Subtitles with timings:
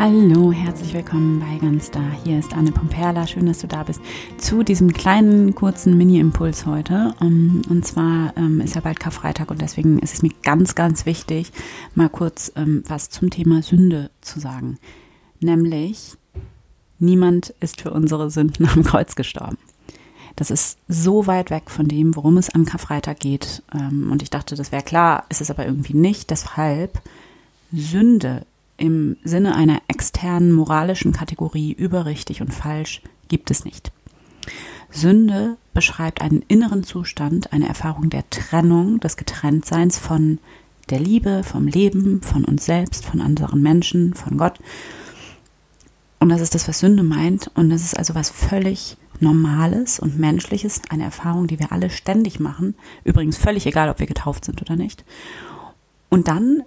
[0.00, 2.00] Hallo, herzlich willkommen bei Ganz Da.
[2.22, 3.26] Hier ist Anne Pomperla.
[3.26, 4.00] Schön, dass du da bist
[4.36, 7.16] zu diesem kleinen, kurzen Mini-Impuls heute.
[7.20, 11.04] Ähm, und zwar ähm, ist ja bald Karfreitag und deswegen ist es mir ganz, ganz
[11.04, 11.50] wichtig,
[11.96, 14.78] mal kurz ähm, was zum Thema Sünde zu sagen.
[15.40, 16.16] Nämlich,
[17.00, 19.58] niemand ist für unsere Sünden am Kreuz gestorben.
[20.36, 23.64] Das ist so weit weg von dem, worum es am Karfreitag geht.
[23.72, 26.30] Und ich dachte, das wäre klar, ist es aber irgendwie nicht.
[26.30, 27.00] Deshalb,
[27.72, 28.46] Sünde
[28.78, 33.92] im Sinne einer externen moralischen Kategorie über richtig und falsch gibt es nicht.
[34.90, 40.38] Sünde beschreibt einen inneren Zustand, eine Erfahrung der Trennung, des Getrenntseins von
[40.88, 44.58] der Liebe, vom Leben, von uns selbst, von anderen Menschen, von Gott.
[46.20, 47.50] Und das ist das, was Sünde meint.
[47.54, 52.40] Und das ist also was völlig Normales und Menschliches, eine Erfahrung, die wir alle ständig
[52.40, 52.74] machen.
[53.04, 55.04] Übrigens völlig egal, ob wir getauft sind oder nicht.
[56.08, 56.62] Und dann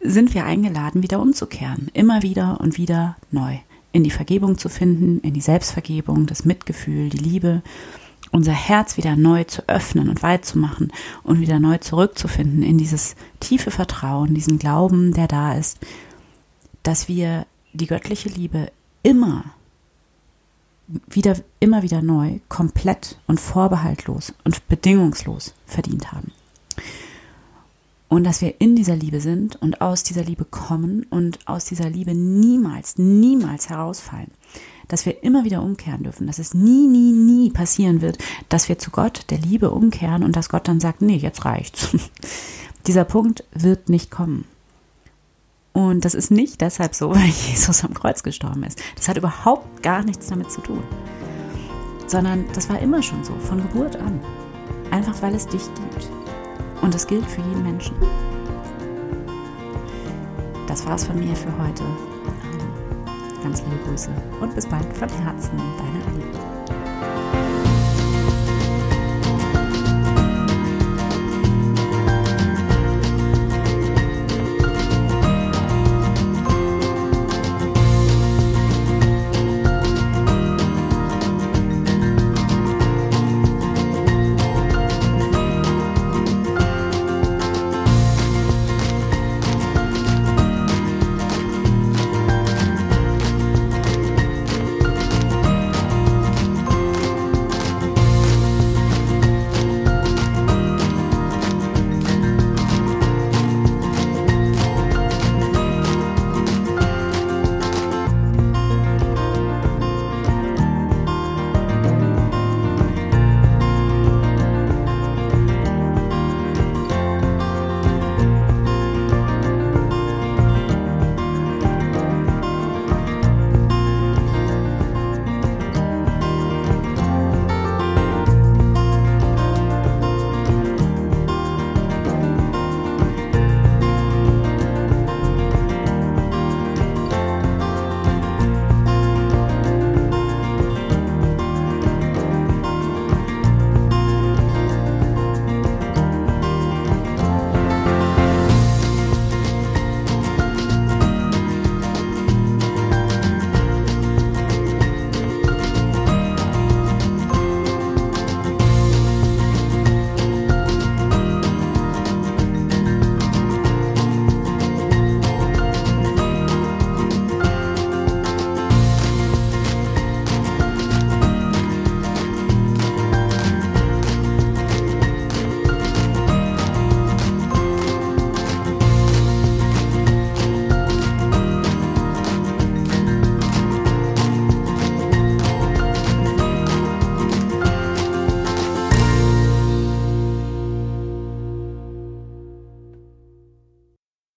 [0.00, 3.58] sind wir eingeladen, wieder umzukehren, immer wieder und wieder neu,
[3.92, 7.62] in die Vergebung zu finden, in die Selbstvergebung, das Mitgefühl, die Liebe,
[8.30, 12.78] unser Herz wieder neu zu öffnen und weit zu machen und wieder neu zurückzufinden in
[12.78, 15.78] dieses tiefe Vertrauen, diesen Glauben, der da ist,
[16.82, 18.70] dass wir die göttliche Liebe
[19.02, 19.44] immer
[21.08, 26.32] wieder, immer wieder neu, komplett und vorbehaltlos und bedingungslos verdient haben.
[28.08, 31.90] Und dass wir in dieser Liebe sind und aus dieser Liebe kommen und aus dieser
[31.90, 34.30] Liebe niemals, niemals herausfallen.
[34.88, 38.16] Dass wir immer wieder umkehren dürfen, dass es nie, nie, nie passieren wird,
[38.48, 41.90] dass wir zu Gott, der Liebe, umkehren und dass Gott dann sagt, nee, jetzt reicht's.
[42.86, 44.46] Dieser Punkt wird nicht kommen.
[45.74, 48.82] Und das ist nicht deshalb so, weil Jesus am Kreuz gestorben ist.
[48.96, 50.82] Das hat überhaupt gar nichts damit zu tun.
[52.06, 54.18] Sondern das war immer schon so, von Geburt an.
[54.90, 56.17] Einfach weil es dich gibt.
[56.80, 57.96] Und das gilt für jeden Menschen.
[60.66, 61.82] Das war's von mir für heute.
[63.42, 66.27] Ganz liebe Grüße und bis bald von Herzen, deine Annie.